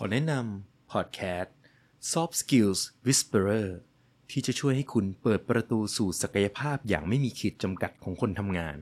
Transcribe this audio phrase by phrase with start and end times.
[0.00, 1.54] ขอแนะนำพอดแคสต์
[2.12, 3.68] Soft Skills Whisperer
[4.30, 8.78] ที่จะช่วยให้คุณเปิดประตูสู่ศักยภาพอย่างไม่มีขีดจำกัดของคนทำงาน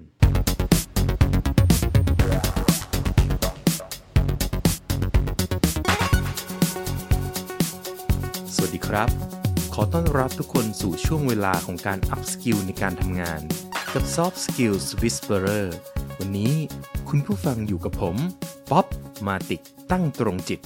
[8.54, 9.08] สวัสดีครับ
[9.74, 13.40] ขอต้อนรับทุกคนสู่ช่วงเวลาของการ Up Skill ในการทำงาน
[13.94, 15.66] กับ Soft Skills Whisperer
[16.18, 16.54] วันนี้
[17.08, 18.16] คุณผู้ฟังอยู่กับผม
[18.70, 18.86] ป๊อบ
[19.26, 20.62] มาติก ตั้งตรงจิต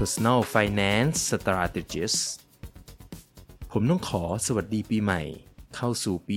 [0.00, 2.20] Personal Finance Strategist
[3.72, 5.22] ผมต้องขอสวัสดีปีใหม่
[5.76, 6.36] เข้าสู่ปี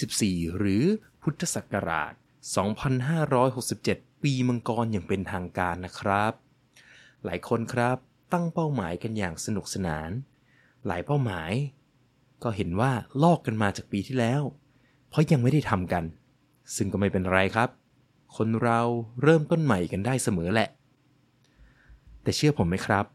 [0.00, 0.84] 2024 หรือ
[1.22, 2.12] พุทธศักราช
[3.58, 6.32] 2567 ปีมังกรอย่างเป็นทางการนะครับ
[7.24, 7.98] หลายคนครับ
[8.32, 10.10] ตั้งเป้าหมายกันอย่างสนุกสนาน
[10.86, 11.52] หลายเป้าหมาย
[12.42, 14.42] ก็เห็นว่าลอกกันมาจากปีที่แล้ว
[15.08, 16.04] เพราะยังไม่ได้ทำกัน
[16.76, 17.68] ซึ่งก็ไม่เป็นไรครับ
[18.36, 18.80] คนเรา
[19.22, 20.70] เริ่มต้นใหม่กันได้เสมอแหละ
[22.24, 23.06] แต่เชื่อผมไหมครับ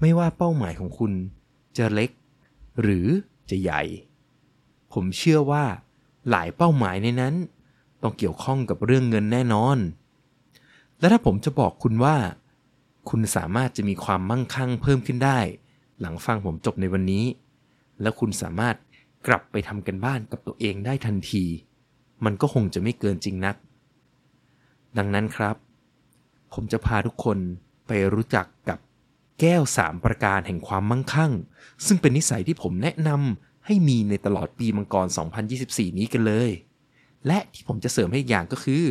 [0.00, 1.12] ไม่ว่าเป้าหมายของคุณ
[1.78, 2.10] จะเล็ก
[2.80, 3.06] หรือ
[3.50, 3.82] จะใหญ่
[4.92, 5.64] ผมเชื่อว่า
[6.30, 7.34] หลายเป้าหมายในนั้น
[8.02, 9.78] ต้องเกี่ยวข้องกับเรื่องเงินแน่นอน
[10.98, 12.16] และถ้าผมจะบอกคุณว่า
[13.10, 15.38] คุณสามารถจะมีความมั่งคั่งเพิ่มขึ้นได้
[16.00, 17.24] หลังฟังผมจบในวันนี้
[18.00, 18.76] แล้วคุณสามารถ
[19.26, 21.44] กลับไปทำกันบ้านกับตัวเองได้ทันที
[22.24, 23.56] มันก็คงจะไม่เกินจริงนัก
[24.98, 25.56] ดังนั้นครับ
[26.52, 27.38] ผมจะพาทุกคน
[27.86, 28.78] ไปรู้จักกับ
[29.40, 31.32] แก้วสามประการแห่งความมั่งคั่ง
[31.86, 35.06] ซึ่งเป็นนิสัยที่ผมแนะนำให้มีในตลอดปีมังกร
[35.52, 36.50] 2024 นี้กันเลย
[37.26, 38.82] และที่ผมจะเสริมให้อย่างก็คือ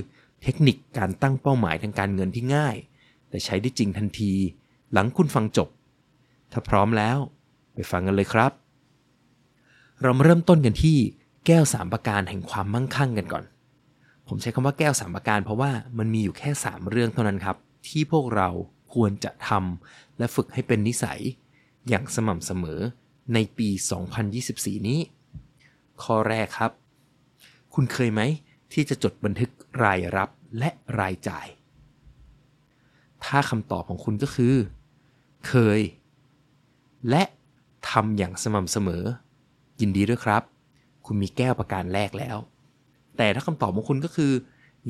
[0.44, 2.76] เทคนิคการตั้งเป้าหมายทางการเงินที่ง่าย
[3.30, 4.34] แต่ใช้ได้จริงทันที
[4.94, 5.70] หลังคุณฟังจบ
[6.52, 7.18] ถ้าพร้อมแล้ว
[7.74, 8.52] ไปฟังกันเลยครับ
[10.02, 10.98] เรามาเริ่มต้นกันที่
[11.46, 13.44] แก้วสามประการแห่งความมั่งคั่งกันก่อน
[14.28, 18.50] ผมใช้คำว่าแก้วสามประการเพราะว่ามันมีอยู่แค่ 3 เรื่องเท่านั้นครับ ที่พวกเรา
[18.94, 21.20] ควรจะทำและฝึกให้เป็นนิสัย
[21.90, 22.82] อย่างสม่ำเสมอ
[23.34, 23.70] ในปี
[24.28, 25.00] 2024 นี้
[26.04, 26.72] ข้อแรกครับ
[27.74, 28.22] คุณเคยไหม
[28.74, 29.52] ที่จะจดบันทึก
[29.84, 30.30] รายรับ
[30.60, 31.48] และรายจ่าย
[33.26, 34.56] ถ้าคำตอบของคุณก็คือ
[35.48, 35.80] เคย
[37.10, 37.24] และ
[37.90, 39.04] ทำอย่างสม่ำเสมอ
[39.82, 40.44] ยินดีด้วยครับ
[41.06, 42.38] คุณมีแก้วประการแรกแล้ว
[43.18, 44.32] แต่ถ้าคำตอบของคุณก็คือ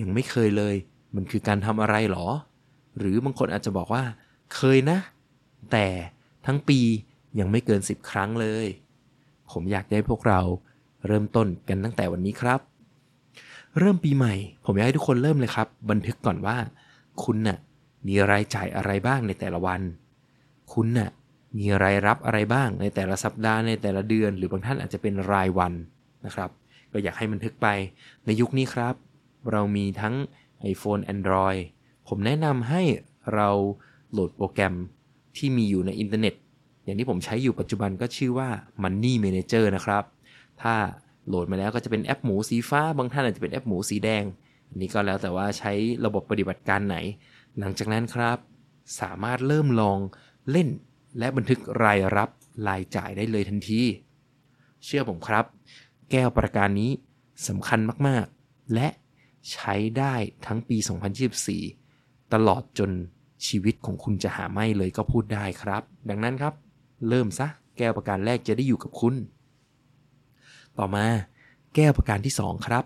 [0.01, 0.75] ยังไม่เคยเลย
[1.15, 2.27] มันคือการทำอะไรหรอ
[2.97, 4.03] หรือบางคนอาจจะบอกว่า
[4.55, 4.97] เคยนะ
[5.71, 5.87] แต่
[6.45, 6.79] ทั้งปี
[7.39, 8.65] ยังไม่เกิน 10 ครั้งเลย
[9.51, 10.39] ผมอยากให้พวกเรา
[11.07, 12.59] เริ่มต้นกันตั้งแต่วันนี้ครับ
[13.79, 14.33] เริ่มปีใหม่
[14.65, 16.57] ผมอยากให้ทุกคนเริ่มเลยครับ บันทึกก่อนว่า
[17.23, 17.57] คุณน่ะ
[18.07, 19.81] มีรายจ่ายอะไรบ้างในแต่ละวัน
[20.73, 21.09] คุณน่ะ
[21.57, 25.73] มีรายรับอะไรบ้างในแต่ละสัปดาห์ในแต่ละเดือน หรือบางท่านอาจจะเป็นรายวัน
[26.25, 26.49] นะครับ
[26.91, 27.67] ก็อยากให้บันทึกไป
[28.25, 28.95] ในยุคนี้ครับ
[29.51, 30.15] เรามีทั้ง
[30.73, 31.61] iPhone Android
[32.07, 32.81] ผมแนะนำให้
[33.33, 33.49] เรา
[34.11, 34.75] โหลดโปรแกรม
[35.37, 36.33] ที่มีอยู่ในอินเทอร์เน็ต
[36.83, 38.49] อย่างที่ผมใช้อยู่ปัจจุบันก็ชื่อว่า
[38.83, 40.03] Money Manager นะครับ
[40.61, 40.75] ถ้า
[41.27, 44.23] โหลดมาแล้วก็จะเป็นแอปหมูสีฟ้า บางท่านอาจจะเป็นแอปหมูสีแดง
[44.69, 45.71] อันนี้ก็แล้วแต่ว่าใช้
[46.05, 46.97] ระบบปฏิบัติการไหน
[47.59, 48.37] หลังจากนั้นครับ
[48.99, 49.99] สามารถเริ่มลอง
[50.51, 50.69] เล่น
[51.19, 52.29] และบันทึกรายรับ
[52.67, 53.81] รายจ่ายได้เลยทันที
[54.85, 55.45] เชื่อผมครับ
[56.11, 56.91] แก้วประการนี้
[57.47, 58.87] สำคัญมาก ๆ และ
[59.51, 60.77] ใช้ได้ทั้งปี
[61.31, 61.80] 2024
[62.33, 62.91] ตลอดจน
[63.47, 66.53] ชีวิตของคุณจะหาไม่เลยก็พูดได้ครับ ดังนั้นครับ
[67.09, 67.47] เริ่มซะ
[67.77, 69.15] แก้วประการแรกจะได้อยู่กับคุณ
[70.77, 71.05] ต่อมา
[71.75, 72.83] แก้วประการที่ 2 ครับ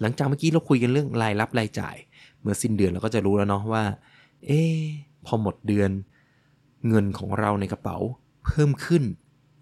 [0.00, 1.96] หลังจากเมื่อกี้เราคุยกันเรื่องรายรับรายจ่าย
[2.40, 3.84] เมื่อสิ้นเดือนเราก็จะรู้แล้วเนาะว่า
[4.46, 4.62] เอ๊
[5.26, 5.90] พอหมดเดือน
[6.88, 7.96] เงินของเราในกระเป๋า
[8.44, 9.02] เพิ่มขึ้น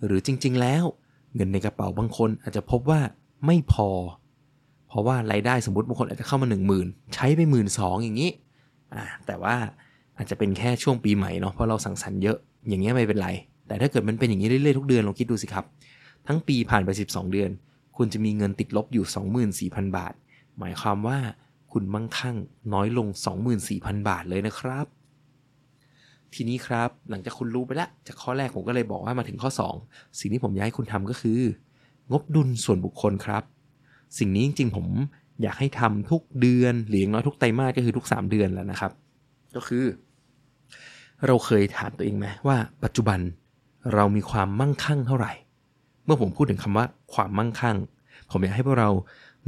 [0.04, 0.84] หรือจริง ๆ แล้ว
[1.34, 3.00] เงินในกระเป๋าบางคนอาจจะพบว่า
[3.47, 3.88] ไม่พอ
[4.88, 8.31] เพราะว่ารายได้สมมติบางคนอาจจะเข้ามา 1 0,000 ใช้ไปหมื่นสองอย่างนี้
[8.95, 9.55] อ่าแต่ว่า
[10.17, 12.37] อาจจะเป็นแค่ช่วงปีใหม่เนาะเพราะเราสั่งสรรค์เยอะ
[12.69, 13.28] อย่างเงี้ยไม่เป็นไร
[13.67, 15.65] แต่ถ้าเกิดมันเป็นอย่างนี้เรื่อยๆทุกเดือนลองคิดดูสิครับ
[16.27, 17.50] ทั้งปีผ่านไป 12 เดือน
[17.97, 20.15] คุณจะมีเงินติดลบอยู่ 24,000 บาท
[20.59, 21.19] หมายความว่า
[21.72, 22.37] คุณมั่งคั่ง
[22.72, 23.06] น้อยลง
[23.59, 24.87] 24,000 บาทเลยนะครับ
[26.34, 29.51] ทีนี้ครับหลังจากคุณรู้ไปแล้วจากข้อแรกผมก็เลยบอกว่ามาถึงข้อ
[29.83, 31.41] 2 สิ่งที่ผมอยากให้คุณทำก็คือ
[32.13, 33.42] งบดุลส่วนบุคคลครับ
[34.19, 34.87] สิ่งนี้จริงๆผม
[35.42, 38.92] อยากให้ทำทุกเดือนหรืออย่างน้อยทุกไตรมาสก็คือทุก 3 เดือนแล้วนะครับ
[39.57, 39.84] ก็คือ
[41.27, 43.21] เราเคยถามตัวเองไหมว่า ปัจจุบัน
[43.95, 45.33] เรามีความมั่งคั่งเท่าไหร่
[46.04, 47.77] เมื่อผมพูดถึงคำว่าความมั่งคั่ง
[48.31, 48.91] ผมอยากให้พวกเรา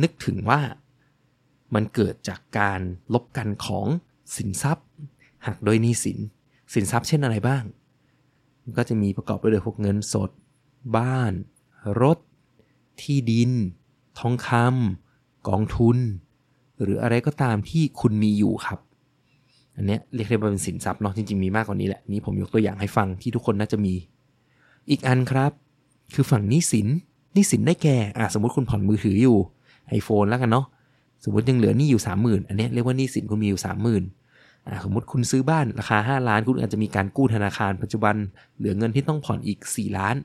[0.02, 0.60] นึกถึงว่า
[1.74, 2.80] มันเกิดจากการ
[3.14, 3.86] ลบกันของ
[4.36, 4.86] สินทรัพย์
[5.46, 6.18] หักโดยหนี้สิน
[6.74, 7.64] สินทรัพย์เช่นอะไรบ้าง
[8.76, 10.30] ก็จะมีประกอบไปด้วยพวกเงินสด
[10.96, 11.32] บ้าน
[12.02, 12.18] รถ
[13.02, 13.50] ที่ดิน
[14.18, 15.05] ทองคำ
[15.48, 15.96] กองทุน
[16.82, 18.78] หรืออะไรก็ตามที่คุณมีอยู่ครับ
[19.76, 23.94] อันเนี้ยเรียกได้ว่าเป็นสินทรัพย์เนาะจริงๆมีมากกว่านี้แหละนี่ผมยกตัวอย่างให้ฟังที่ทุกคนน่าจะมี
[24.90, 25.52] อีกอันครับ
[26.14, 26.88] คือฝั่งหนี้สิน
[27.32, 29.36] หนี้สินได้แก่อะสมมติคุณผ่อนมือถืออยู่
[29.98, 30.66] iPhone แล้วกันเนาะ
[31.24, 33.62] สมมติยังเหลือหนี้อยู่ 30,000 อันเนี้ยเรียกว่าหนี้สินคุณมีอยู่
[34.08, 38.16] 30,000อ่าสมมติคุณซื้อบ้านราคา 5 ล้าน คุณอาจจะมีการกู้ธนาคารปัจจุบัน
[38.56, 40.16] เหลือเงินที่ต้องผ่อนอีก 4 ล้าน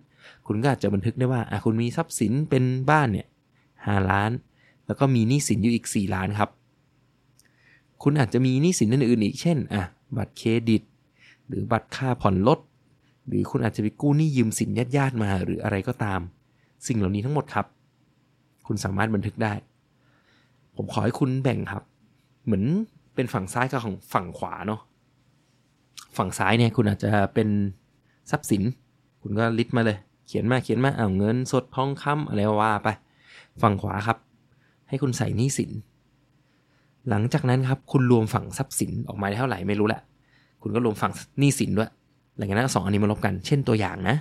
[0.48, 3.28] คุณก็อาจจะบันทึกได้ว่าอะคุณมีทรัพย์สินเป็นบ้านเนี่ย
[3.68, 4.32] 5ล้าน
[4.88, 6.50] แล้วก็มีหนี้สินอยู่อีก 4 ล้านครับ
[8.04, 9.84] คุณอาจจะมีหนี้สินอื่นๆอีก เช่นอะ
[10.18, 10.82] บัตรเครดิต
[11.48, 12.60] หรือบัตรค่าผ่อนรถ
[13.28, 16.20] หรือคุณอาจจะไปกู้หนี้ยืมสินญาติๆมาหรืออะไรก็ตาม
[16.88, 17.66] สิ่งเหล่านี้ทั้งหมดครับ
[18.68, 19.54] คุณสามารถบันทึกได้
[20.76, 21.84] ผมขอให้คุณแบ่งครับ
[22.46, 22.64] เหมือน
[23.16, 24.82] เป็นฝั่งซ้ายกับของฝั่งขวาเนาะ
[26.18, 27.50] ฝั่งซ้ายเนี่ยคุณอาจจะเป็น
[28.32, 28.64] ทรัพย์สิน
[29.22, 29.98] คุณก็ลิสต์มาเลย
[30.28, 32.88] เขียนมาเขียนมาเอาเงินสดทองคำอะไรว่าไป
[33.62, 34.18] ฝั่งขวาครับ
[34.92, 35.72] ให้คุณใส่หนี้สิน
[37.10, 40.02] หลังจากนั้นครับคุณรวมฝั่งทรัพย์สินออกมาได้เท่าไหร่ไม่รู้แหละ
[40.62, 41.90] คุณก็รวมฝั่งหนี้สินด้วย
[42.38, 44.18] หลังจากนั้นสองอันนี้มาลบกัน เช่นตัวอย่างนะ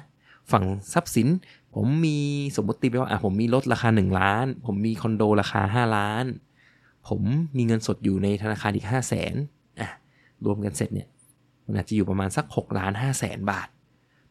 [0.52, 1.28] ฝั่งทรัพย์สิน
[1.74, 2.18] ผมมี
[2.56, 6.24] สมมติตีไปว่าอะผมมีรถราคา 1 ล้าน ผมมีคอนโดราคา 5 ล้าน
[7.08, 7.22] ผม
[7.56, 9.34] มีเงินสดอยู่ในธนาคารอีก 5 0 0แสน
[9.80, 9.90] อะ
[10.44, 11.08] รวมกันเสร็จเนี่ย
[11.66, 13.68] มันอาจจะอยู่ประมาณสัก6ล้าน5แสนบาท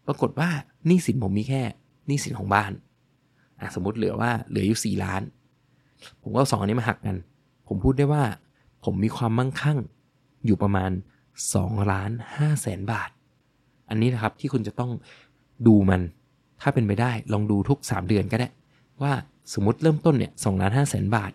[0.07, 0.49] ปรากฏว่า
[0.87, 1.61] หนี้สินผมมีแค่
[2.07, 2.71] หนี้สินของบ้าน
[3.59, 5.21] อะสมมติเหลือว่าเหลืออยู่ 4 ล้าน
[6.21, 7.17] ผมก็เอาสองอันนี้มาหักกัน
[7.67, 8.23] ผมพูดได้ว่า
[8.83, 9.77] ผมมีความมั่งคั่ง
[10.45, 10.91] อยู่ประมาณ
[11.39, 13.09] 2ล้าน5แสนบาท
[13.89, 14.91] อันนี้นะครับที่คุณจะต้อง
[15.67, 16.01] ดูมัน
[16.61, 18.49] ถ้าเป็นไปได้ลองดูทุก 3 เดือนก็ได้
[19.01, 19.13] ว่า
[19.53, 21.31] สมมติเริ่มต้นเนี่ยสองล้านห้าแสนบาท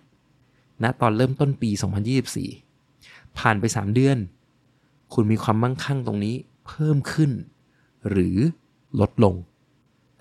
[0.83, 1.71] ณตอนเริ่มต้นปี
[2.55, 4.17] 2024 ผ่านไป 3 เดือน
[5.15, 6.35] คุณมีความมั่งคั่งตรงนี้
[6.67, 7.31] เพิ่มขึ้น
[8.11, 8.37] หรือ
[9.01, 9.35] ลดลง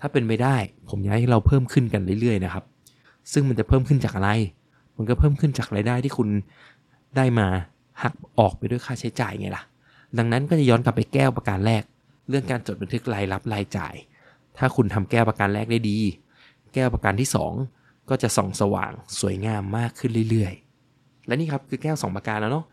[0.00, 0.56] ถ้าเป็นไปได้
[0.88, 2.64] ผมอยากให้เราเพิ่มขึ้นกันเรื่อยๆนะครับ
[3.32, 4.30] ซึ่งมันจะเพิ่มขึ้นจากอะไร
[4.96, 6.28] มันก็เพิ่มขึ้นจากรายได้ที่คุณ
[7.16, 7.46] ได้มา
[8.02, 9.62] หักออกไปด้วยค่าใช้จ่ายไงล่ะ
[10.18, 11.82] ดังนั้นก็จะย้อนกลับไปแก้วประการแรก
[12.28, 13.94] เรื่องการจดบันทึกรายรับรายจ่าย
[14.58, 15.98] ถ้าคุณทำแก้วประการแรกได้ดี
[16.74, 17.28] แก้วประการที่
[17.68, 22.64] 2 ก็จะส่องสว่างสวยงามมากขึ้นเรื่อยๆ และนี่ครับคือแก้ว 2 ประการแล้วเนาะ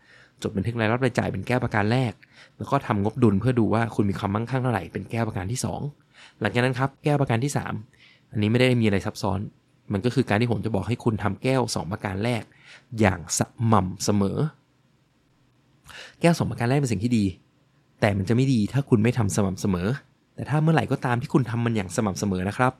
[0.42, 2.12] จดบันทึกรายรับรายจ่ายเป็นแก้วประการแรก
[2.56, 5.60] แล้วก็ทำงบดุลเพื่อดูว่าคุณมีความมั่งคั่งเท่าไหร่เป็นแก้วประการที่
[6.00, 7.52] 2 หลังจากนั้นครับแก้วประการที่
[7.92, 9.40] 3 อันนี้ไม่ได้มีอะไรซับซ้อน
[9.92, 12.42] มันก็คือการที่ผมจะบอกให้คุณทำแก้ว 2 ประการแรก
[13.00, 13.40] อย่างส
[13.72, 14.38] ม่ำเสมอ
[16.20, 17.24] แก้ว 2 ประการแรกเป็นสิ่งที่ดี
[18.00, 19.88] แต่มันจะไม่ดีถ้าคุณไม่ทำสม่ำเสมอ
[20.34, 22.72] แต่ถ้าเมื่อไหร่ก็ตามที่คุณทำมันอย่างสม่ำเสมอนะครับ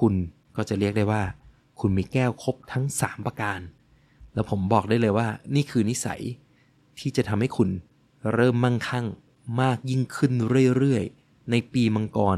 [0.00, 0.14] คุณ
[0.56, 1.22] ก็จะเรียกได้ว่า
[1.80, 3.60] คุณมีแก้วครบทั้ง 3 ประการ
[4.34, 6.20] แล้วผมบอกได้เลยว่า นี่คือนิสัย
[6.98, 7.68] ที่จะทำให้คุณ
[8.32, 9.06] เริ่มมั่งคั่ง
[9.60, 10.32] มากยิ่งขึ้น
[10.76, 12.36] เรื่อยๆ ในปีมังกร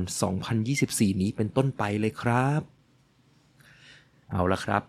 [0.60, 2.60] 2024 นี้เป็นต้นไปเลยครับ
[4.32, 4.82] เอาละครับ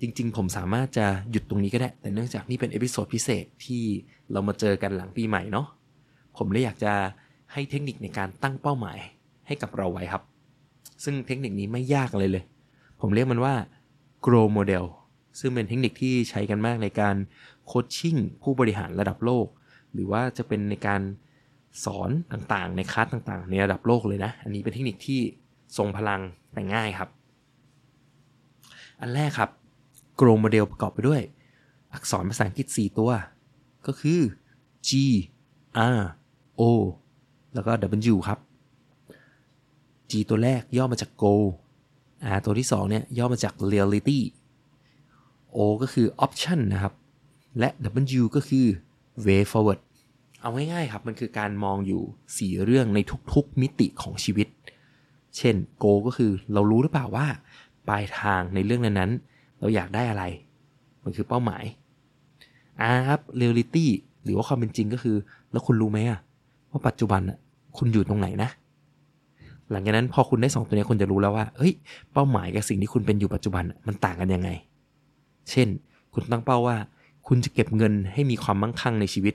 [0.00, 3.82] จริงๆ ผมสามารถจะหยุดตรงนี้ก็ได้ แต่เนื่องจากนี่เป็น episode พิเศษที่
[4.32, 5.66] เรามาเจอกันหลังปีใหม่เนาะ
[6.36, 6.92] ผมเลยอยากจะ
[7.52, 8.98] ให้เทคนิคในการตั้งเป้าหมาย
[9.46, 10.22] ให้กับเราไว้ครับ
[11.04, 12.44] ซึ่งเทคนิคนี้ไม่ยากเลยเลย
[13.00, 13.54] ผมเรียกมันว่า
[14.26, 14.84] grow model
[15.40, 17.16] ซึ่งเป็นเทคนิคที่ใช้กันมากในการ
[17.66, 19.46] โคชชิ่งผู้บริหารระดับโลก
[19.92, 21.00] หรือว่าจะเป็นในการ
[21.84, 25.20] สอนต่างๆ ในคลาสต่างๆ ในระดับโลกเลยนะ อันนี้เป็นเทคนิคที่
[25.76, 26.20] ทรงพลัง
[26.52, 27.08] แต่ง่ายครับ
[29.00, 29.50] อันแรกครับ
[30.20, 31.22] grow model ประกอบไปด้วย
[31.94, 33.10] อักษรภาษาอังกฤษ 4 ตัว
[33.86, 34.20] ก็คือ
[34.88, 34.90] G
[35.96, 36.00] R
[36.60, 36.62] O
[37.54, 37.72] แล้วก็
[38.12, 38.38] W ครับ
[40.10, 41.34] G ตัวแรกย่อมาจาก Go
[42.36, 44.20] R ตัวที่ 2 เนี่ยย่อมาจาก Reality
[45.56, 46.94] O ก็คือ Option นะครับ
[47.58, 47.68] และ
[48.20, 48.66] W ก็คือ
[49.26, 49.80] Way Forward
[50.40, 52.02] เอาง่ายๆครับ มันคือการมองอยู่
[52.56, 52.98] 4 เรื่องใน
[53.32, 54.48] ทุกๆมิติของชีวิต
[55.36, 57.26] เช่น Go ก็คือเรารู้หรือเปล่าว่า
[57.90, 60.24] ปลายทางในเรื่องนั้นๆ เราอยากได้อะไร
[61.04, 61.64] มันคือเป้าหมาย
[62.92, 63.86] R ครับ Reality
[64.24, 65.16] หรือว่าความเป็นจริงก็คือ
[65.52, 66.20] แล้วคุณรู้ไหมอะ
[66.70, 67.38] ว่าปัจจุบันอะ
[67.78, 68.50] คุณอยู่ตรงไหนนะ
[69.70, 71.72] หลังจากนั้นพอคุณได้สองตัวนี้คุณจะรู้แล้วว่าเฮ้ย
[72.12, 74.50] เป้าหมายกับสิ่งที่คุณเป็นอยู่ปัจจุบันมันต่างกันยังไง
[75.50, 75.68] เช่น
[76.14, 76.76] คุณตั้งเป้าว่า
[77.26, 79.34] คุณจะเก็บเงินให้มีความมั่งคั่งในชีวิต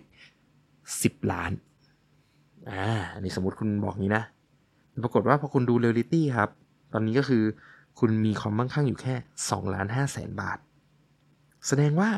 [0.65, 1.51] 10 ล้าน
[2.69, 4.23] อ่านนี้สมมติคุณบอกนี้นะ
[5.03, 6.49] ปรากฏว่าพอคุณดูเรียลิตี้ครับ
[6.93, 7.43] ตอนนี้ก็คือ
[7.99, 9.13] คุณมีความมั่งคั่งอยู่แค่
[9.45, 10.57] 2ล้าน5แสนบาท
[11.67, 12.09] แสดงว่า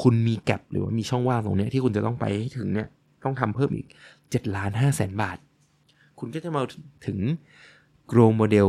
[0.00, 2.88] คุณมีแกลบหรือว่ามีช่องว่างตรงนี้ที่คุณจะต้องไปให้ถึงเนี่ย
[3.24, 3.86] ต้องทำเพิ่มอีก
[4.20, 5.38] 7ล้าน5แสนบาท
[6.18, 6.62] คุณก็จะมา
[7.06, 7.18] ถึง
[8.10, 8.68] grow model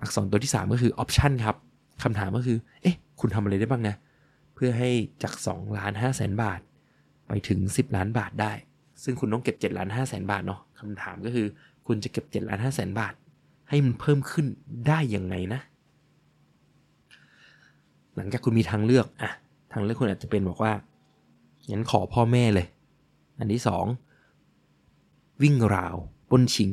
[0.00, 1.56] อักษรตัวที่ 3 ก็คือ option ครับ
[2.02, 3.96] คำถามก็คือ เอ๊ะ คุณทำอะไรได้บ้างนะ
[4.54, 4.90] เพื่อให้
[5.22, 6.60] จาก2ล้าน5แสนบาท
[7.28, 8.52] ไปถึง 10 ล้านบาทได้
[9.02, 11.46] ซึ่งคุณต้องเก็บ7ล้าน5แสนบาทเนาะคำถามก็คือ
[11.86, 13.14] คุณจะเก็บ7ล้าน5แสนบาท
[13.70, 14.46] ให้มันเพิ่มขึ้น
[14.88, 15.60] ได้ยังไงนะ
[18.16, 19.30] หลังจากคุณมีทางเลือกอะ
[19.72, 20.72] ทางเลือกคุณอาจจะเป็นบอกว่า
[21.70, 22.66] งั้นขอพ่อแม่เลย
[23.38, 23.84] อันที่สอง
[25.42, 25.96] วิ่งราว
[26.30, 26.70] ป้นชิง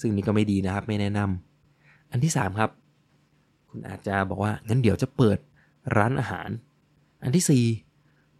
[0.00, 2.70] ซึ่งนี่ก็ไม่ดีนะครับ ไม่แนะนำอันที่สามครับ
[3.68, 5.38] คุณอาจจะบอกว่างั้นเดี๋ยวจะเปิด
[5.96, 6.48] ร้านอาหาร
[7.22, 7.64] อันที่สี่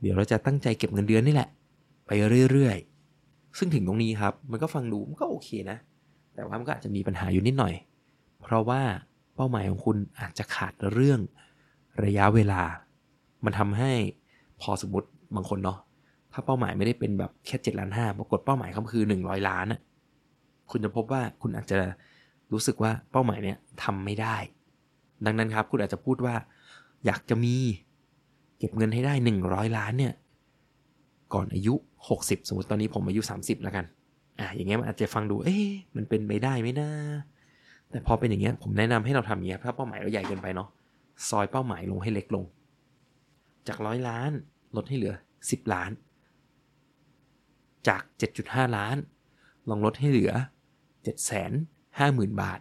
[0.00, 1.48] เดี๋ยวเราจะตั้งใจเก็บเงินเดือนนี่แหละ
[2.06, 2.10] ไป
[2.52, 5.78] เรื่อยๆ ซึ่งถึงตรงนี้ครับ มันก็ฟังดูมันก็โอเคนะ
[6.34, 7.74] แต่ว่ามันก็อาจจะมีปัญหาอยู่นิดหน่อย
[8.40, 8.82] เพราะว่า
[9.34, 11.20] เป้าหมายของคุณอาจจะขาดเรื่อง
[12.04, 12.62] ระยะเวลา
[13.44, 13.92] มันทำให้
[14.60, 15.78] พอสมมติบางคนเนาะ
[16.32, 19.80] ถ้าเป้าหมายไม่ได้เป็นแบบแค่เจ็ดล้านห้าปรากฏเป้าหมายเขาคือหนึ่งร้อยล้านอะ
[20.70, 21.78] คุณจะพบว่าคุณอาจจะ
[22.52, 24.36] รู้สึกว่าเป้าหมายเนี้ยทำไม่ได้
[25.24, 26.34] ดังนั้นครับคุณอาจจะพูดว่า
[27.06, 27.54] อยากจะมี
[28.58, 30.14] เก็บเงินให้ได้หนึ่งร้อยล้านเนี่ย
[31.34, 31.74] ก่อนอายุ
[32.08, 33.84] หกสิบสมมติตอนนี้ผมอายุสามสิบแล้วกัน
[34.40, 36.90] อะอย่างเงี้ยมันอาจจะฟังดู เอ๊ะมันเป็นไปได้ไหมนะ
[37.90, 40.68] แต่พอเป็นอย่างเงี้ยผมแนะนำให้เราทำอย่างเงี้ยถ้าเป้าหมายเราใหญ่เกินไปเนาะ
[41.28, 42.44] ซอยเป้าหมายลงให้เล็กลง
[43.68, 44.30] จากร้อยล้าน
[44.76, 45.14] ลดให้เหลือ
[45.50, 45.90] สิบล้าน
[47.88, 48.96] จากเจ็ดจุดห้าล้าน
[49.68, 50.32] ลองลดให้เหลือ
[51.04, 51.52] เจ็ดแสน
[51.98, 52.58] ห้าหมื่นบาท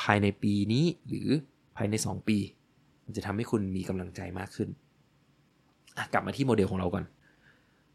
[0.00, 1.28] ภายในปีนี้หรือ
[1.76, 2.38] ภายในสองปี
[3.04, 4.68] มันจะทำให้คุณมีกำลังใจมากขึ้น
[6.12, 7.04] กลับมาที่โมเดลของเราก่อน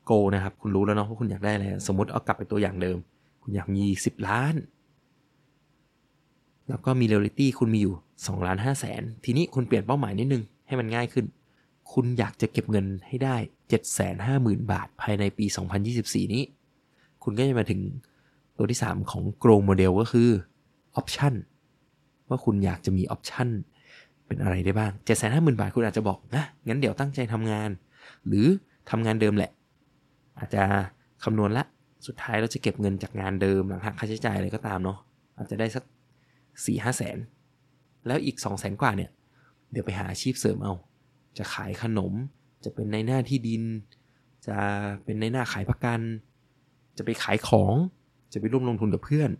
[0.05, 2.97] โกนะครับ คุณรู้แล้วเนาะว่าคุณอยากได้อะไร สมมติเอากลับไปตัวอย่างเดิม
[3.43, 4.53] คุณอยากมีสิบล้าน
[6.71, 11.25] แล้วก็มีเรียลิตี้คุณมีอยู่2ล้าน5แสนทีนี้คุณเปลี่ยนเป้าหมายนิดนึง ให้มันง่ายขึ้น
[11.93, 13.35] คุณอยากจะเก็บเงินให้ได้
[13.99, 15.45] 750,000 บาทภายในปี
[15.89, 16.43] 2024 นี้
[17.23, 17.81] คุณก็จะมาถึง
[18.57, 20.29] ตัวที่ 3 ของ Grow Model ก็คือ
[20.99, 21.33] Option
[22.29, 23.49] ว่าคุณอยากจะมี option
[24.27, 24.91] เป็นอะไรได้บ้าง
[25.25, 27.69] 750,000 บาทคุณอาจจะบอกนะงั้นเดี๋ยวตั้งใจทำงาน
[28.27, 28.45] หรือ
[28.89, 29.51] ทำงานเดิมแหละ
[30.39, 30.63] อาจจะ
[31.23, 31.63] คำนวณละ
[32.07, 34.97] สุดท้ายเราจะเก็บเงินจากงานเดิมหลังหักค่าใช้จ่ายอะไรก็ตามเนาะ
[35.37, 35.83] อาจจะได้สัก
[36.65, 37.17] สี่ห้าแสน
[38.07, 39.09] แล้วอีกสองแสนกว่าเนี่ย
[39.71, 40.73] เดี๋ยวไปหาอาชีพเสริมเอา
[41.37, 42.13] จะขายขนม
[42.63, 43.63] จะเป็นในหน้าที่ดิน
[44.47, 44.57] จะ
[45.03, 45.99] เป็นในหน้าขายประกัน
[46.97, 47.75] จะไปขายของ
[48.33, 49.31] จะไปร่วมลงทุนกับเพื่อน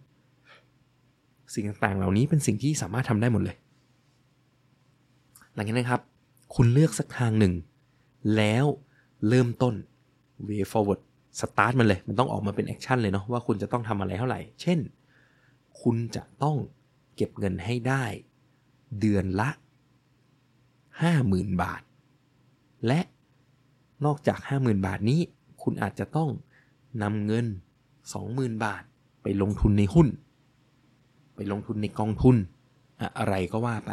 [1.53, 3.55] สิ่งต่างๆ เหล่านี้เป็นสิ่งที่สามารถทำได้หมดเลย
[5.53, 6.01] หลังจากนั้นครับ
[6.55, 7.53] คุณเลือกสักทางหนึ่ง
[8.35, 8.65] แล้ว
[9.29, 9.75] เริ่มต้น
[10.47, 11.01] way forward
[11.39, 14.79] start มันเลย มันต้องออกมาเป็นแอคชั่นเลยเนาะว่าคุณจะต้องทำอะไรเท่าไหร่ เช่น
[15.81, 16.57] คุณจะต้อง
[17.15, 18.03] เก็บเงินให้ได้
[18.99, 19.49] เดือนละ
[20.79, 21.81] 50,000 บาท
[22.87, 22.99] และ
[24.05, 25.19] นอกจาก 50,000 บาทนี้
[25.63, 26.29] คุณอาจจะต้อง
[27.03, 27.45] นำเงิน
[28.05, 28.83] 20,000 บาท
[29.21, 30.07] ไปลงทุนในหุ้น
[31.35, 32.35] ไปลงทุนในกองทุน
[33.17, 33.91] อะไรก็ว่าไป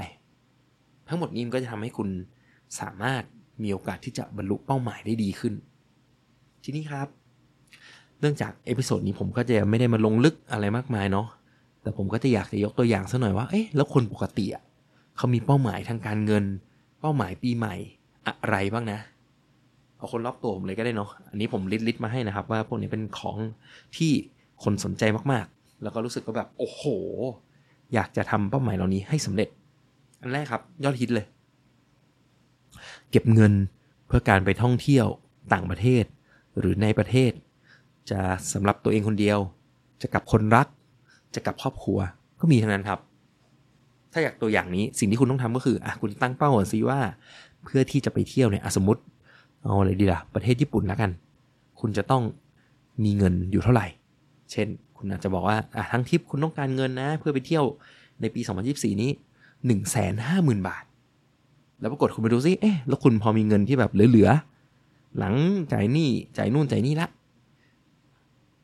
[1.09, 2.09] ทั้งหมดนี้มันก็จะทำให้คุณ
[2.81, 3.23] สามารถ
[3.63, 5.55] มีโอกาสที่จะบรรลุเป้าหมายได้ดีขึ้น
[6.63, 7.09] ทีนี้ครับ
[8.21, 11.27] เนื่องจาก episode นี้ผมก็จะไม่ได้มาลงลึกอะไรมากมายเนาะ
[11.83, 14.63] แต่ผมก็จะอยากจะยกตัวอย่างสักหน่อยว่า เอ๊ะแล้วคนปกติอะ
[15.17, 16.45] เขามีเป้าหมายทางการเงิน
[17.01, 17.75] เป้าหมายปีใหม่
[18.27, 18.99] อะไรบ้างนะ
[19.97, 23.37] เอาคนรอบตัวผมเลยก็ได้เนาะ อันนี้ผม list list มาให้นะครับ ว่าพวกนี้เป็นของ
[23.97, 24.13] ที่
[24.63, 26.83] คนสนใจมากๆ แล้วก็รู้สึกว่าแบบ โอ้โห
[27.95, 29.49] อยากจะทำเป้าหมายเหล่านี้ให้สำเร็จ
[30.21, 31.27] อันแรกครับ ยอดฮิตเลย
[33.11, 33.53] เก็บเงิน
[34.07, 35.07] เพื่อการไปท่องเที่ยว
[35.53, 36.05] ต่างประเทศ
[36.59, 37.33] หรือในประเทศ
[38.11, 38.21] จะ
[38.53, 39.39] สำหรับตัวเองคนเดียว
[40.01, 40.67] จะกับคนรัก
[41.35, 41.99] จะกับครอบครัว
[42.41, 42.99] ก็มีทั้งนั้นครับ
[44.13, 46.99] ถ้าอยากตัวอย่างนี้สิ่งที่คุณต้องทำก็คืออะคุณตั้งเป้าก่อนซิว่า
[47.65, 49.01] เพื่อที่จะไปเที่ยวเนี่ยสมมติ
[49.63, 51.11] เอาอะไรดีล่ะประเทศญี่ปุ่นแล้วกัน
[51.81, 52.23] คุณจะต้อง
[53.05, 53.87] มีเงินอยู่เท่าไหร่
[54.53, 57.65] เช่น คุณอาจจะบอกว่าอะทั้งทริปคุณต้องการเงินนะ เพื่อไปเที่ยว
[58.21, 59.11] ในปี 2024 นี้
[59.67, 60.85] 1 5 0 0 0 0บาท
[61.81, 65.35] แล้วปรากฏคุณไปดูซิเอ๊ะแล้วคุณพอมีเงินที่แบบเหลือๆหลัง
[65.73, 67.09] จ่ายนี่จ่ายนู่นจ่ายนี่ละ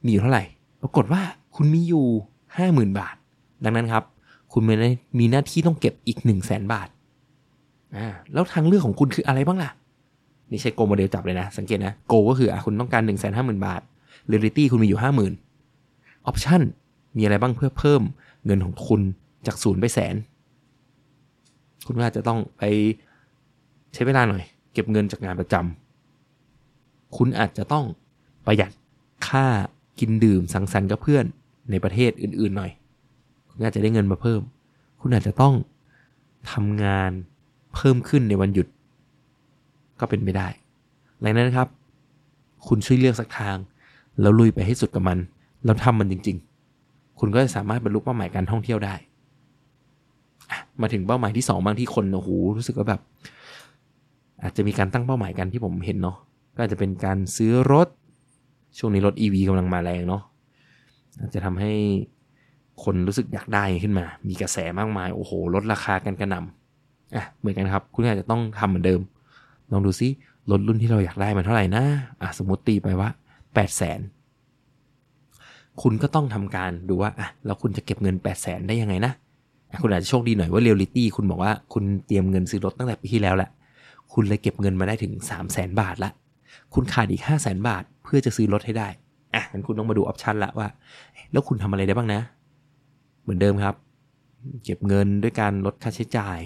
[0.04, 0.44] มีอยู่เท่าไหร่
[0.82, 1.22] ปรากฏว่า
[1.56, 2.06] คุณมีอยู่
[2.56, 3.16] ห้าหมื่นบาท
[3.64, 4.04] ดังนั้นครับ
[4.52, 4.74] คุณมี
[5.18, 6.88] มีหน้าที่ต้องเก็บอีกหนึ่งแสนบาท
[7.96, 9.70] อ่าแล้วทางเลือกของคุณคืออะไรบ้างล่ะ
[10.50, 13.80] นี่ใช้ grow model จับเลยนะ สังเกตนะ goal ก็คืออะคุณต้องการหนึ่งแสนห้าหมื่นบาท
[14.28, 15.32] เรียลิตี้คุณมีอยู่ห้าหมื่น
[16.26, 16.62] option
[17.16, 18.02] มีอะไรบ้างเพื่อเพิ่ม
[18.46, 19.00] เงินของคุณ
[19.46, 20.14] จากศูนย์ไปแสน
[21.86, 22.62] คุณว่าจะต้องไป
[23.94, 24.42] ใช้เวลาหน่อย
[24.72, 27.84] เก็บเงินจากงานประจำคุณอาจจะต้อง
[28.46, 28.72] ประหยัด
[29.28, 29.46] ค่า
[30.00, 31.24] กินดื่มสังสรรค์กับเพื่อน
[31.70, 32.70] ในประเทศอื่นๆหน่อย
[33.50, 34.40] คุณอาจจะได้เงินมาเพิ่ม
[35.00, 35.54] คุณอาจจะต้อง
[36.52, 37.10] ทำงาน
[37.74, 38.66] เพิ่มขึ้นในวันหยุด
[40.00, 40.48] ก็เป็นไปได้
[41.20, 41.68] หลังนั้นครับ
[42.66, 43.56] คุณช่วยเลือกสักทาง
[44.20, 45.18] แล้วลุยไปให้สุดกับมัน
[45.64, 46.36] แล้วทำมันจริง
[46.78, 48.94] ๆ คุณก็จะสามารถบรรลุเป้าหมายการท่องเที่ยวได้
[50.80, 53.00] มาถึงเป้าหมายที่สองบางที่คนโอ้โหรู้สึกว่าแบบ
[54.42, 56.16] อาจจะมีการตั้งเป้าหมายกันที่ผมเห็นเนาะ
[56.54, 57.88] ก็อาจจะเป็นการซื้อรถ
[58.78, 60.22] ช่วงนี้รถ EV กำลังมาแรงเนาะ
[61.34, 61.72] จะทำให้
[62.84, 69.00] คนรู้สึกอยากได้ขึ้นมา มีกระแสมากมาย โอ้โห ลดราคากันกระหน่ำอะ เหมือนกันครับ คุณอาจจะต้องทำเหมือนเดิม
[69.72, 70.08] ลองดูซิ
[70.50, 71.84] รถรุ่นที่เราอยากได้มันเท่าไหร่นะ
[72.20, 74.00] อะ สมมติตีไปว่า 8 0 0แสน
[75.82, 83.50] คุณก็ต้องทำการดูว่า อะ แล้วคุณจะเก็บเงิน 8 0 0แสนได้ยังไงนะะคุณอาจจะโชคดีหน่อยว่าเรียลลิตี้คุณบอกว่าคุณเตรียมเงินซื้อรถตั้งแต่ปีที่แล้วแหละ
[84.12, 86.10] คุณเลยเก็บเงินมาได้ถึง 3 0 0แสนบาทละ
[86.74, 88.88] คุณขาดอีก 5 0 0แสนบาท เพื่อจะซื้อรถให้ได้
[89.34, 90.68] อะงั้นคุณต้องมาดูออปชันละว่า
[91.32, 92.20] แล้วคุณทำอะไรได้บ้างนะ
[93.22, 93.74] เหมือนเดิมครับ
[94.64, 96.38] เก็บเงินด้วยการลดค่าใช้จ่าย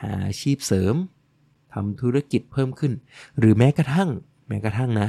[0.00, 0.94] หาอาชีพเสริม
[1.72, 2.92] ทำธุรกิจเพิ่มขึ้น
[3.38, 4.08] หรือแม้กระทั่ง
[4.48, 5.08] แม้กระทั่งนะ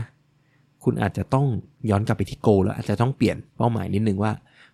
[0.83, 1.45] คุณอาจจะต้อง
[1.89, 4.31] ย้อนกลับไปที่โก แล้วอาจจะต้องเปลี่ยนเป้าหมายนิดนึงว่า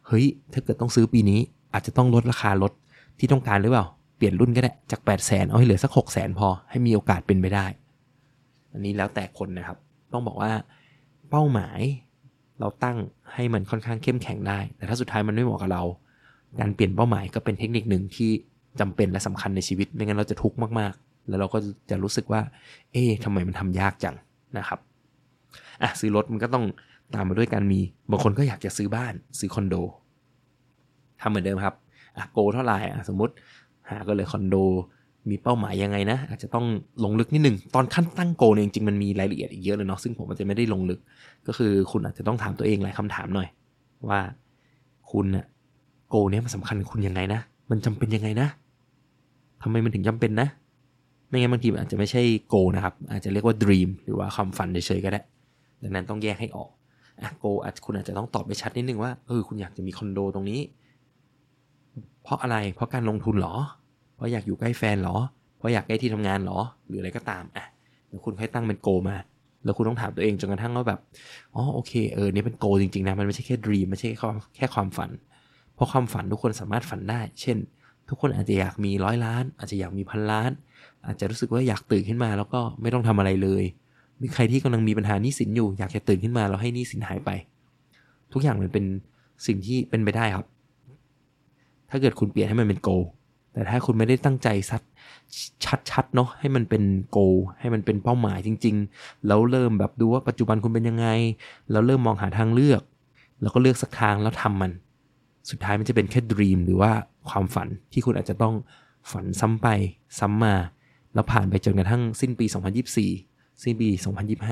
[0.08, 1.40] เฮ้ย ถ้าเกิดต้องซื้อปีนี้
[1.74, 2.72] อาจจะต้องลดราคารถ
[3.20, 3.86] ที่ต้องการหรือเปล่า
[4.18, 7.66] เปลี่ยนรุ่นก็ได้ จาก 8 0 0แสนเอาให้เหลือสัก 6 0แสนพอ ให้มีโอกาสเป็นไปได้
[8.72, 9.78] อันนี้แล้วแต่คนนะครับ
[10.14, 10.52] ต้องบอกว่า
[11.30, 11.80] เป้าหมาย
[12.59, 12.97] เราตั้ง
[13.33, 15.83] ให้มันค่อนข้างเข้มแข็งได้ แต่ถ้าสุดท้ายมันไม่เหมาะกับเรา
[16.59, 18.29] การเปลี่ยนเป้าหมายก็เป็นเทคนิคหนึ่งที่
[18.79, 21.59] จำเป็นและสำคัญในชีวิต ไม่งั้นเราจะทุกข์มากๆ แล้วเราก็
[21.89, 22.41] จะรู้สึกว่า
[22.91, 24.15] เอ๊ะทำไมมันทำยากจัง
[24.57, 24.79] นะครับ
[25.81, 26.65] อะซื้อรถมันก็ต้อง
[27.15, 27.79] ตามมาด้วยการมี
[28.12, 29.75] บางคนก็อยากจะซื้อบ้าน ซื้อคอนโด
[31.21, 31.75] ทำเหมือนเดิมครับ
[32.17, 33.33] อะโกเท่าไหร่อะสมมติ
[33.89, 34.55] หาก็เลยคอนโด
[35.29, 36.65] มีเป้าหมายยังไงนะ อาจจะต้อง
[37.03, 41.00] ลงลึกนิดนึง ตอนขั้นตั้งโกเนี่ยจริงๆมันมีรายละเอียดอีกเยอะเลยเนาะซึ่งผมอาจจะไม่ได้ลงลึก
[41.48, 43.48] ก็คือคุณอาจจะต้องถามตัวเองหลายคำถามหน่อย
[44.10, 44.20] ว่า
[45.12, 45.46] คุณอะ
[46.10, 47.39] โกเนี่ยมันสำคัญคุณยังไงนะ
[47.70, 48.48] มันจำเป็นยังไงนะ
[49.62, 50.48] ทำไมมันถึงจำเป็นนะ
[51.27, 55.22] ไม่งั้นบางทีมันอาจจะไม่ใช่โกนะครับ อาจจะเรียกว่า dream หรือว่าความฝันเฉยๆก็ได้
[55.84, 56.70] ดังนั้นต้องแยกให้ออก
[57.22, 60.60] อะโกอาจคุณอาจจะต้องตอบไปชัดนิดนึงว่าเออคุณอยากจะมีคอนโดตรงนี้
[62.24, 63.55] เพราะอะไร เพราะการลงทุนหรอ
[64.15, 65.17] เพราะอยากอยู่ใกล้แฟนหรอ
[65.57, 67.65] เพราะอยากใกล้ที่ทำงานหรอ หรืออะไรก็ตามอะ
[68.07, 69.17] เดี๋ยวคุณค่อยตั้งเป็นโกมา
[69.63, 71.00] แล้วคุณต้องถามตัวเองจนกระทั่งว่าแบบ
[71.55, 75.10] อ๋อโอเคเออนี่เป็นโกจริงๆนะ มันไม่ใช่แค่ด e ีมไม่ใช่แค่แค่ความฝัน
[75.75, 77.57] เพราะความฝันทุกคนสามารถฝันได้ เช่น
[78.10, 80.51] ทุกคนอาจจะอยากมีร้อยล้าน อาจจะอยากมีพันล้าน
[81.05, 83.63] อาจจะรู้สึกว่าอยากตื่นขึ้นมา แล้วก็ไม่ต้องทำอะไรเลย
[84.22, 87.29] มีใครที่กำลังมีปัญหาหนี้สินอยู่ อยากจะตื่นขึ้นมาแล้วให้หนี้สินหายไป
[88.34, 88.86] ทุกอย่างมันเป็น
[89.48, 90.45] สิ่งที่เป็นไปได้ครับ
[91.89, 92.89] ถ้าเกิดคุณเปลี่ยนให้มันเป็นโก
[93.55, 94.81] แต่ถ้าคุณไม่ได้ตั้งใจซัด
[95.91, 97.18] ชัดๆเนาะให้มันเป็นโก
[97.59, 101.07] ให้มันเป็นเป้าหมายจริง ๆ แล้วเริ่มแบบดูว่าปัจจุบันคุณเป็นยังไง
[101.72, 102.81] แล้วเริ่มมองหาทางเลือก
[103.41, 104.72] แล้วก็เลือกสักทางแล้วทำมัน
[105.50, 106.91] สุดท้ายมันจะเป็นแค่ด e ีมหรือว่า
[107.29, 108.55] ความฝันที่คุณอาจจะต้อง
[109.11, 109.68] ฝันซ้ำไป
[110.20, 110.55] ซ้ำมา
[111.13, 112.46] แล้วผ่านไปจนกระทั่งสิ้นปี
[113.03, 113.87] 2024 สิ้นปี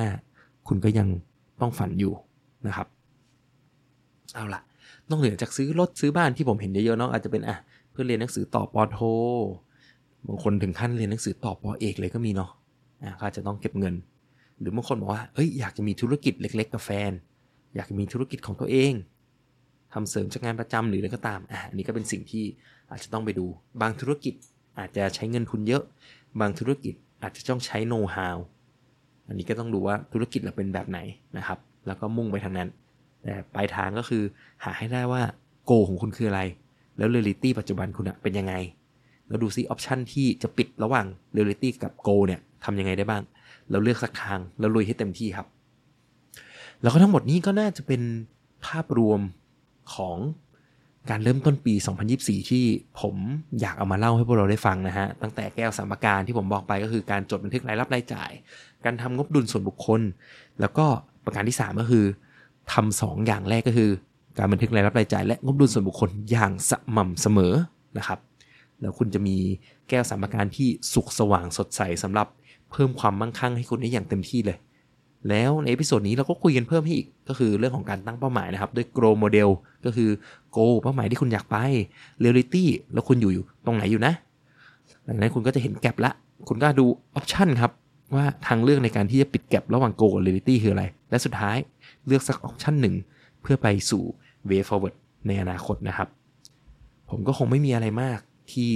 [0.01, 1.07] 2025 คุณก็ยัง
[1.61, 2.13] ต้องฝันอยู่
[2.67, 2.87] นะครับ
[4.33, 4.61] เอาละ
[5.09, 7.57] นอกเหนือจากซื้อรถซื้อบ้านที่ผมเห็นเยอะๆเนาะอาจจะเป็นอะ
[7.93, 8.99] เพื่อเรียนหนังสือต่อปอโท
[10.27, 12.51] บางคนถึงขั้นเรียนหนังสือต่อปอเอกเลยก็มีเนาะ
[13.03, 13.95] อะก็จะต้องเก็บเงิน
[14.59, 17.11] หรือบางคนบอกว่าเอ้ยอยากจะมีธุรกิจเล็ก ๆ กับแฟน
[17.75, 18.93] อยากจะมีธุรกิจของตัวเอง
[19.93, 22.43] ทำเสริมจากงานประจำหรืออะไรก็ตามอะอันนี้ก็เป็นสิ่งที่
[22.91, 23.45] อาจจะต้องไปดู
[23.81, 24.33] บางธุรกิจ
[24.79, 25.83] อาจจะใช้เงินทุนเยอะ
[26.41, 28.37] บางธุรกิจอาจจะต้องใช้โน้ตฮาว
[29.27, 30.99] อันนี้ก็ต้องดูว่าธุรกิจเราเป็นแบบไหน
[31.37, 32.69] นะครับ แล้วก็มุ่งไปทางนั้น
[33.23, 34.23] แต่ปลายทางก็คือ
[34.63, 35.21] หาให้ได้ว่า
[35.65, 36.41] goal ของคุณคืออะไร
[36.97, 38.53] แล้วเรียลิตี้ปัจจุบันคุณอะเป็นยังไง
[39.27, 43.23] แล้วดูซิ option ที่จะปิดระหว่างเรียลิตี้กับ goal เนี่ยทำยังไงได้บ้าง
[43.69, 45.47] แล้วเลือกสักทางแล้วลุยให้เต็มที่ครับ
[46.81, 48.01] แล้วก็ทั้งหมดนี้ก็น่าจะเป็น
[48.65, 49.19] ภาพรวม
[49.95, 50.17] ของ
[51.09, 51.73] การเริ่มต้นปี
[52.11, 52.65] 2024 ที่
[53.01, 53.15] ผม
[53.59, 58.31] อยากเอามาเล่าให้พวกเราได้ฟังนะฮะ ตั้งแต่แก้วสามประการที่ผมบอกไปก็คือการจดบันทึกรายรับรายจ่าย
[58.85, 60.01] การทำงบดุลส่วนบุคคล
[60.61, 60.85] แล้วก็
[61.25, 62.05] ประการที่ 3 ก็คือ
[62.73, 63.91] ทำสองอย่างแรกก็คือ
[64.37, 67.53] การบันทึกรายรับรายจ่ายและงบดุลส่วนบุคคลอย่างสม่ำเสมอ
[67.97, 68.19] นะครับ
[68.81, 69.37] แล้วคุณจะมี
[69.89, 72.27] แก้วสามประการที่สุกสว่างสดใสสำหรับ
[72.71, 74.57] เพิ่มความมั่งคั่งให้คุณได้อย่างเต็มที่เลย
[75.29, 79.49] แล้วใน episode นี้เราก็คุยกันเพิ่มให้อีกก็คือเรื่องของการตั้งเป้าหมายนะครับ ด้วย grow model
[79.85, 80.09] ก็คือ
[80.55, 81.57] go เป้าหมายที่คุณอยากไป
[82.23, 84.13] reality แล้วคุณอยู่อยู่ตรงไหนอยู่นะ
[85.07, 86.11] ดังนั้นคุณก็จะเห็นแกลบละ
[86.47, 87.71] คุณก็ดูออปชันครับ
[88.15, 91.57] ว่าทางเลือกในการที่จะปิดแกลบระหว่าง go กับ reality คืออะไร และสุดท้าย
[92.07, 92.95] เลือกสักออปชันหนึ่ง
[93.41, 94.03] เพื่อไปสู่
[94.49, 94.95] way forward
[95.27, 96.09] ในอนาคตนะครับ
[97.09, 98.19] ผมก็คงไม่มีอะไรมาก
[98.53, 98.71] ที่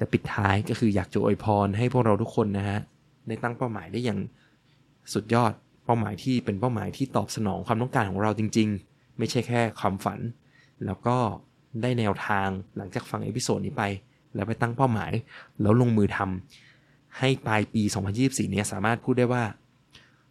[0.00, 2.78] จะปิดท้ายก็คืออยากจะอวยพรให้พวกเราทุกคนนะฮะ
[3.28, 4.18] ได้ตั้งเป้าหมายได้อย่าง
[5.14, 5.52] สุดยอด
[5.84, 10.20] เป้าหมายที่เป็นเป้าหมายที่ตอบสนองความต้องการของเราจริง ๆ ไม่ใช่แค่ความฝัน
[10.84, 11.16] แล้วก็
[11.82, 13.82] ได้แนวทางหลังจากฟัง episode นี้ไป
[14.34, 15.12] แล้วไปตั้งเป้าหมาย
[15.60, 17.82] แล้วลงมือทำให้ปลายปี
[18.16, 19.44] 2024 เนี้ยสามารถพูดได้ว่า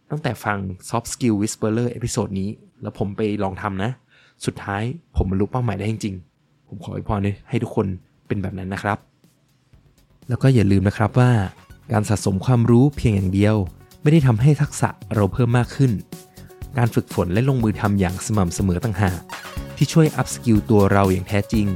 [0.09, 0.57] ตั้งแต่ฟัง
[0.89, 2.49] Soft Skill Whisperer episode นี้
[2.81, 3.91] แล้วผมไปลองทำนะ
[4.45, 4.83] สุดท้าย
[5.15, 7.19] ผมบรรลุเป้าหมายได้จริงๆ ผมขออวยพร
[7.49, 7.87] ให้ทุกคน
[8.27, 8.97] เป็นแบบนั้นนะครับ
[10.29, 11.31] แล้วก็อย่าลืมนะครับว่า
[11.91, 13.55] การสะสมความรู้เพียงอย่างเดียว
[14.01, 15.91] ไม่ได้ทำให้ทักษะเราเพิ่มมากขึ้น
[16.77, 19.19] การฝึกฝนและลงมือทำอย่างสม่ำเสมอต่างหาก
[19.77, 21.67] ที่ช่วย upskill ตัวเราอย่างแท้จริง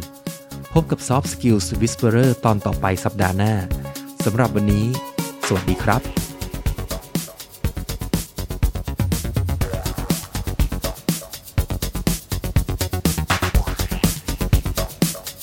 [0.74, 3.54] พบกับ Soft Skills Whisperer ตอนต่อไปสัปดาห์หน้า
[4.26, 4.86] สำหรับวันนี้
[5.48, 6.19] สวัสดีครับ